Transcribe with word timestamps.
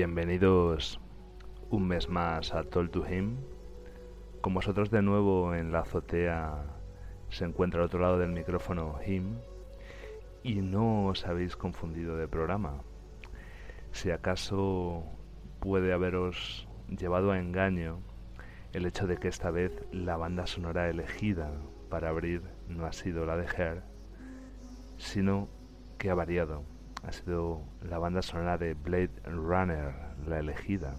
Bienvenidos 0.00 0.98
un 1.68 1.86
mes 1.86 2.08
más 2.08 2.54
a 2.54 2.64
Told 2.64 2.90
to 2.90 3.06
Him. 3.06 3.36
Con 4.40 4.54
vosotros 4.54 4.90
de 4.90 5.02
nuevo 5.02 5.54
en 5.54 5.72
la 5.72 5.80
azotea 5.80 6.64
se 7.28 7.44
encuentra 7.44 7.80
al 7.80 7.86
otro 7.88 8.00
lado 8.00 8.18
del 8.18 8.30
micrófono 8.30 8.98
Him 9.06 9.34
y 10.42 10.62
no 10.62 11.08
os 11.08 11.26
habéis 11.26 11.54
confundido 11.54 12.16
de 12.16 12.28
programa. 12.28 12.80
Si 13.92 14.10
acaso 14.10 15.04
puede 15.60 15.92
haberos 15.92 16.66
llevado 16.88 17.30
a 17.30 17.38
engaño 17.38 18.00
el 18.72 18.86
hecho 18.86 19.06
de 19.06 19.18
que 19.18 19.28
esta 19.28 19.50
vez 19.50 19.84
la 19.92 20.16
banda 20.16 20.46
sonora 20.46 20.88
elegida 20.88 21.52
para 21.90 22.08
abrir 22.08 22.40
no 22.68 22.86
ha 22.86 22.92
sido 22.94 23.26
la 23.26 23.36
de 23.36 23.44
Her, 23.44 23.82
sino 24.96 25.50
que 25.98 26.08
ha 26.08 26.14
variado 26.14 26.64
ha 27.06 27.12
sido 27.12 27.62
la 27.82 27.98
banda 27.98 28.22
sonora 28.22 28.58
de 28.58 28.74
Blade 28.74 29.10
Runner, 29.24 29.94
la 30.26 30.38
elegida. 30.38 30.94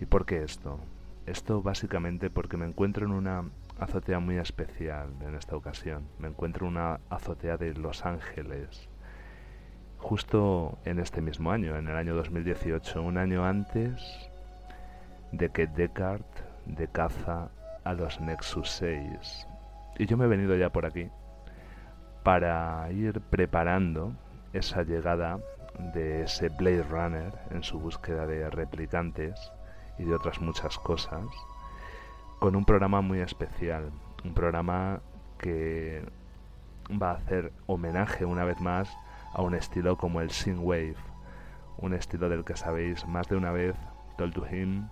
¿Y 0.00 0.06
por 0.06 0.26
qué 0.26 0.42
esto? 0.42 0.78
Esto 1.26 1.62
básicamente 1.62 2.30
porque 2.30 2.56
me 2.56 2.66
encuentro 2.66 3.06
en 3.06 3.12
una 3.12 3.44
azotea 3.78 4.18
muy 4.18 4.36
especial 4.36 5.10
en 5.20 5.34
esta 5.34 5.56
ocasión. 5.56 6.06
Me 6.18 6.28
encuentro 6.28 6.66
en 6.66 6.72
una 6.72 7.00
azotea 7.10 7.56
de 7.56 7.74
Los 7.74 8.04
Ángeles, 8.04 8.88
justo 9.98 10.78
en 10.84 10.98
este 10.98 11.20
mismo 11.20 11.50
año, 11.50 11.76
en 11.76 11.88
el 11.88 11.96
año 11.96 12.14
2018, 12.14 13.02
un 13.02 13.18
año 13.18 13.44
antes 13.44 14.02
de 15.32 15.48
que 15.50 15.66
Descartes 15.66 16.44
de 16.66 16.88
caza 16.88 17.50
a 17.84 17.92
los 17.94 18.20
Nexus 18.20 18.70
6. 18.70 19.46
Y 19.98 20.06
yo 20.06 20.16
me 20.16 20.24
he 20.24 20.28
venido 20.28 20.56
ya 20.56 20.70
por 20.70 20.86
aquí 20.86 21.08
para 22.22 22.90
ir 22.90 23.20
preparando 23.20 24.14
esa 24.54 24.82
llegada 24.82 25.38
de 25.92 26.22
ese 26.22 26.48
Blade 26.48 26.84
Runner 26.84 27.32
en 27.50 27.62
su 27.62 27.78
búsqueda 27.78 28.26
de 28.26 28.48
replicantes 28.48 29.34
y 29.98 30.04
de 30.04 30.14
otras 30.14 30.40
muchas 30.40 30.78
cosas, 30.78 31.24
con 32.38 32.56
un 32.56 32.64
programa 32.64 33.00
muy 33.00 33.20
especial, 33.20 33.90
un 34.24 34.32
programa 34.32 35.00
que 35.38 36.04
va 36.90 37.10
a 37.10 37.14
hacer 37.14 37.52
homenaje 37.66 38.24
una 38.24 38.44
vez 38.44 38.60
más 38.60 38.88
a 39.32 39.42
un 39.42 39.54
estilo 39.54 39.96
como 39.96 40.20
el 40.20 40.30
Synthwave, 40.30 40.96
un 41.78 41.92
estilo 41.92 42.28
del 42.28 42.44
que 42.44 42.56
sabéis 42.56 43.06
más 43.06 43.28
de 43.28 43.36
una 43.36 43.50
vez, 43.50 43.74
Told 44.16 44.34
to 44.34 44.46
Him 44.46 44.88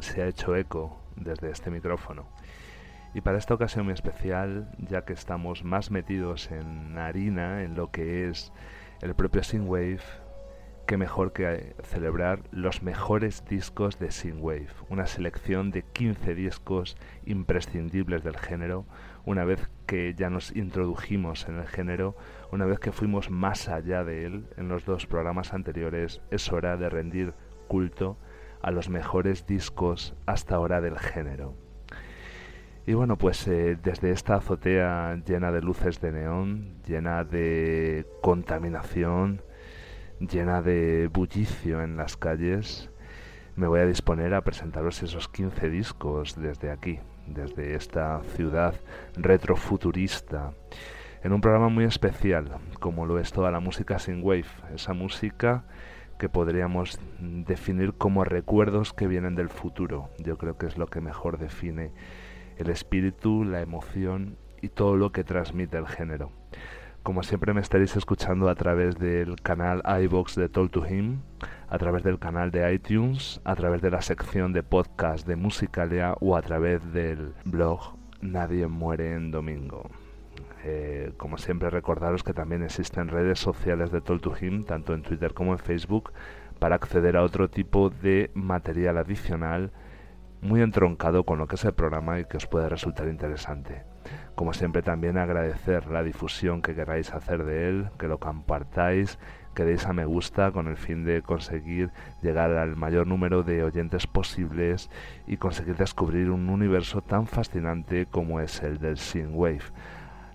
se 0.00 0.22
ha 0.22 0.26
hecho 0.26 0.56
eco 0.56 0.98
desde 1.14 1.50
este 1.50 1.70
micrófono. 1.70 2.26
Y 3.16 3.22
para 3.22 3.38
esta 3.38 3.54
ocasión 3.54 3.86
muy 3.86 3.94
especial, 3.94 4.68
ya 4.76 5.06
que 5.06 5.14
estamos 5.14 5.64
más 5.64 5.90
metidos 5.90 6.50
en 6.52 6.98
harina, 6.98 7.62
en 7.62 7.74
lo 7.74 7.90
que 7.90 8.28
es 8.28 8.52
el 9.00 9.14
propio 9.14 9.42
Synthwave, 9.42 10.02
qué 10.86 10.98
mejor 10.98 11.32
que 11.32 11.74
celebrar 11.82 12.42
los 12.50 12.82
mejores 12.82 13.42
discos 13.48 13.98
de 13.98 14.10
Synthwave, 14.10 14.68
una 14.90 15.06
selección 15.06 15.70
de 15.70 15.82
15 15.82 16.34
discos 16.34 16.98
imprescindibles 17.24 18.22
del 18.22 18.36
género, 18.36 18.84
una 19.24 19.46
vez 19.46 19.70
que 19.86 20.12
ya 20.14 20.28
nos 20.28 20.54
introdujimos 20.54 21.48
en 21.48 21.56
el 21.56 21.66
género, 21.66 22.18
una 22.52 22.66
vez 22.66 22.80
que 22.80 22.92
fuimos 22.92 23.30
más 23.30 23.70
allá 23.70 24.04
de 24.04 24.26
él 24.26 24.46
en 24.58 24.68
los 24.68 24.84
dos 24.84 25.06
programas 25.06 25.54
anteriores, 25.54 26.20
es 26.30 26.52
hora 26.52 26.76
de 26.76 26.90
rendir 26.90 27.32
culto 27.66 28.18
a 28.60 28.70
los 28.70 28.90
mejores 28.90 29.46
discos 29.46 30.14
hasta 30.26 30.56
ahora 30.56 30.82
del 30.82 30.98
género. 30.98 31.65
Y 32.86 32.94
bueno, 32.94 33.18
pues 33.18 33.48
eh, 33.48 33.76
desde 33.82 34.12
esta 34.12 34.36
azotea 34.36 35.20
llena 35.26 35.50
de 35.50 35.60
luces 35.60 36.00
de 36.00 36.12
neón, 36.12 36.76
llena 36.86 37.24
de 37.24 38.06
contaminación, 38.22 39.42
llena 40.20 40.62
de 40.62 41.10
bullicio 41.12 41.82
en 41.82 41.96
las 41.96 42.16
calles, 42.16 42.88
me 43.56 43.66
voy 43.66 43.80
a 43.80 43.86
disponer 43.86 44.34
a 44.34 44.42
presentaros 44.42 45.02
esos 45.02 45.28
15 45.28 45.68
discos 45.68 46.36
desde 46.36 46.70
aquí, 46.70 47.00
desde 47.26 47.74
esta 47.74 48.22
ciudad 48.36 48.76
retrofuturista, 49.16 50.52
en 51.24 51.32
un 51.32 51.40
programa 51.40 51.68
muy 51.68 51.86
especial, 51.86 52.58
como 52.78 53.04
lo 53.04 53.18
es 53.18 53.32
toda 53.32 53.50
la 53.50 53.58
música 53.58 53.98
sin 53.98 54.22
wave, 54.22 54.46
esa 54.72 54.92
música 54.92 55.64
que 56.20 56.28
podríamos 56.28 57.00
definir 57.18 57.94
como 57.94 58.22
recuerdos 58.22 58.92
que 58.92 59.08
vienen 59.08 59.34
del 59.34 59.48
futuro. 59.48 60.08
Yo 60.18 60.38
creo 60.38 60.56
que 60.56 60.66
es 60.66 60.78
lo 60.78 60.86
que 60.86 61.00
mejor 61.00 61.38
define 61.38 61.90
el 62.56 62.70
espíritu, 62.70 63.44
la 63.44 63.60
emoción 63.60 64.36
y 64.62 64.68
todo 64.68 64.96
lo 64.96 65.12
que 65.12 65.24
transmite 65.24 65.78
el 65.78 65.86
género. 65.86 66.30
Como 67.02 67.22
siempre 67.22 67.54
me 67.54 67.60
estaréis 67.60 67.94
escuchando 67.96 68.48
a 68.48 68.56
través 68.56 68.98
del 68.98 69.40
canal 69.40 69.82
iBox 70.02 70.34
de 70.34 70.48
Told 70.48 70.72
to 70.72 70.84
Him, 70.84 71.20
a 71.68 71.78
través 71.78 72.02
del 72.02 72.18
canal 72.18 72.50
de 72.50 72.74
iTunes, 72.74 73.40
a 73.44 73.54
través 73.54 73.80
de 73.80 73.92
la 73.92 74.02
sección 74.02 74.52
de 74.52 74.64
podcast 74.64 75.26
de 75.26 75.36
Musicalia 75.36 76.14
o 76.20 76.36
a 76.36 76.42
través 76.42 76.92
del 76.92 77.32
blog 77.44 77.96
Nadie 78.20 78.66
muere 78.66 79.12
en 79.12 79.30
domingo. 79.30 79.88
Eh, 80.64 81.12
como 81.16 81.38
siempre 81.38 81.70
recordaros 81.70 82.24
que 82.24 82.32
también 82.32 82.64
existen 82.64 83.06
redes 83.06 83.38
sociales 83.38 83.92
de 83.92 84.00
Told 84.00 84.22
to 84.22 84.34
Him, 84.40 84.64
tanto 84.64 84.94
en 84.94 85.02
Twitter 85.02 85.32
como 85.32 85.52
en 85.52 85.58
Facebook, 85.58 86.12
para 86.58 86.74
acceder 86.74 87.16
a 87.16 87.22
otro 87.22 87.48
tipo 87.48 87.90
de 87.90 88.30
material 88.34 88.98
adicional 88.98 89.70
muy 90.46 90.62
entroncado 90.62 91.24
con 91.24 91.38
lo 91.38 91.46
que 91.46 91.56
es 91.56 91.64
el 91.64 91.74
programa 91.74 92.18
y 92.20 92.24
que 92.24 92.36
os 92.36 92.46
puede 92.46 92.68
resultar 92.68 93.08
interesante. 93.08 93.84
Como 94.34 94.52
siempre 94.52 94.82
también 94.82 95.18
agradecer 95.18 95.86
la 95.88 96.02
difusión 96.02 96.62
que 96.62 96.74
queráis 96.74 97.12
hacer 97.12 97.44
de 97.44 97.68
él, 97.68 97.88
que 97.98 98.08
lo 98.08 98.18
compartáis, 98.18 99.18
que 99.54 99.64
deis 99.64 99.86
a 99.86 99.92
me 99.92 100.04
gusta 100.04 100.52
con 100.52 100.68
el 100.68 100.76
fin 100.76 101.04
de 101.04 101.22
conseguir 101.22 101.90
llegar 102.22 102.52
al 102.52 102.76
mayor 102.76 103.06
número 103.06 103.42
de 103.42 103.64
oyentes 103.64 104.06
posibles 104.06 104.90
y 105.26 105.38
conseguir 105.38 105.76
descubrir 105.76 106.30
un 106.30 106.48
universo 106.48 107.00
tan 107.00 107.26
fascinante 107.26 108.06
como 108.06 108.40
es 108.40 108.62
el 108.62 108.78
del 108.78 108.98
Synthwave. 108.98 109.72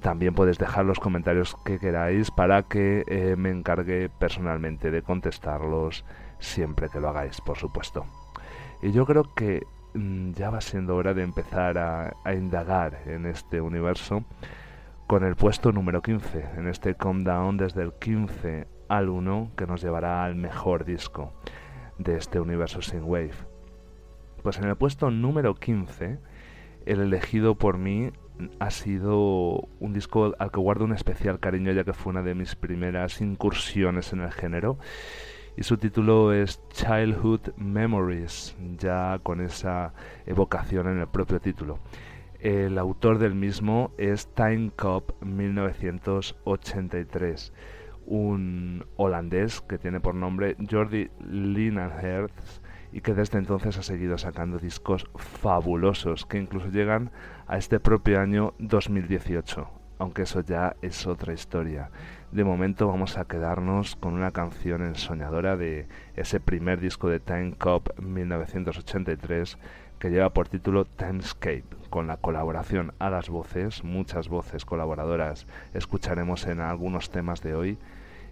También 0.00 0.34
podéis 0.34 0.58
dejar 0.58 0.84
los 0.84 1.00
comentarios 1.00 1.56
que 1.64 1.78
queráis 1.78 2.30
para 2.30 2.62
que 2.62 3.04
eh, 3.08 3.34
me 3.36 3.50
encargue 3.50 4.10
personalmente 4.10 4.90
de 4.90 5.02
contestarlos 5.02 6.04
siempre 6.38 6.90
que 6.90 7.00
lo 7.00 7.08
hagáis, 7.08 7.40
por 7.40 7.56
supuesto. 7.56 8.04
Y 8.82 8.92
yo 8.92 9.06
creo 9.06 9.34
que 9.34 9.66
ya 10.34 10.50
va 10.50 10.60
siendo 10.60 10.96
hora 10.96 11.14
de 11.14 11.22
empezar 11.22 11.78
a, 11.78 12.14
indagar 12.34 13.02
en 13.06 13.26
este 13.26 13.60
universo 13.60 14.24
con 15.06 15.24
el 15.24 15.36
puesto 15.36 15.72
número 15.72 16.02
15, 16.02 16.44
en 16.56 16.68
este 16.68 16.94
countdown 16.94 17.56
desde 17.56 17.82
el 17.82 17.92
15 17.92 18.66
al 18.88 19.08
1 19.08 19.52
que 19.56 19.66
nos 19.66 19.82
llevará 19.82 20.24
al 20.24 20.34
mejor 20.34 20.84
disco 20.84 21.32
de 21.98 22.16
este 22.16 22.40
universo 22.40 22.80
Wave. 23.02 23.34
Pues 24.42 24.58
en 24.58 24.64
el 24.64 24.76
puesto 24.76 25.10
número 25.10 25.54
15, 25.54 26.18
el 26.86 27.00
elegido 27.00 27.56
por 27.56 27.78
mí 27.78 28.10
ha 28.58 28.70
sido 28.70 29.68
un 29.80 29.92
disco 29.92 30.34
al 30.38 30.50
que 30.50 30.60
guardo 30.60 30.84
un 30.84 30.92
especial 30.92 31.40
cariño 31.40 31.72
ya 31.72 31.84
que 31.84 31.94
fue 31.94 32.10
una 32.10 32.22
de 32.22 32.34
mis 32.34 32.54
primeras 32.54 33.20
incursiones 33.20 34.12
en 34.12 34.20
el 34.20 34.32
género 34.32 34.78
y 35.56 35.62
su 35.62 35.78
título 35.78 36.34
es 36.34 36.60
Childhood 36.68 37.54
Memories, 37.56 38.54
ya 38.78 39.18
con 39.22 39.40
esa 39.40 39.94
evocación 40.26 40.88
en 40.88 40.98
el 40.98 41.08
propio 41.08 41.40
título. 41.40 41.78
El 42.40 42.76
autor 42.78 43.16
del 43.18 43.34
mismo 43.34 43.92
es 43.96 44.26
Time 44.34 44.70
Cop 44.76 45.12
1983, 45.22 47.54
un 48.04 48.84
holandés 48.96 49.62
que 49.62 49.78
tiene 49.78 50.00
por 50.00 50.14
nombre 50.14 50.58
Jordi 50.70 51.08
Linenherz 51.26 52.60
y 52.92 53.00
que 53.00 53.14
desde 53.14 53.38
entonces 53.38 53.78
ha 53.78 53.82
seguido 53.82 54.18
sacando 54.18 54.58
discos 54.58 55.06
fabulosos 55.16 56.26
que 56.26 56.36
incluso 56.38 56.68
llegan 56.68 57.10
a 57.46 57.56
este 57.56 57.80
propio 57.80 58.20
año 58.20 58.52
2018, 58.58 59.70
aunque 59.98 60.22
eso 60.22 60.40
ya 60.40 60.76
es 60.82 61.06
otra 61.06 61.32
historia. 61.32 61.90
De 62.32 62.44
momento 62.44 62.88
vamos 62.88 63.18
a 63.18 63.24
quedarnos 63.24 63.96
con 63.96 64.14
una 64.14 64.32
canción 64.32 64.82
ensoñadora 64.82 65.56
de 65.56 65.88
ese 66.16 66.40
primer 66.40 66.80
disco 66.80 67.08
de 67.08 67.20
Time 67.20 67.52
Cop 67.52 67.98
1983 68.00 69.58
que 69.98 70.10
lleva 70.10 70.30
por 70.30 70.48
título 70.48 70.84
Timescape, 70.84 71.64
con 71.88 72.06
la 72.06 72.18
colaboración 72.18 72.92
a 72.98 73.08
las 73.10 73.30
voces, 73.30 73.82
muchas 73.84 74.28
voces 74.28 74.64
colaboradoras 74.64 75.46
escucharemos 75.72 76.46
en 76.46 76.60
algunos 76.60 77.10
temas 77.10 77.42
de 77.42 77.54
hoy, 77.54 77.78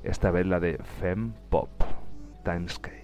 esta 0.02 0.30
vez 0.30 0.46
la 0.46 0.60
de 0.60 0.78
Fem 1.00 1.32
Pop, 1.48 1.70
Timescapes. 2.44 3.03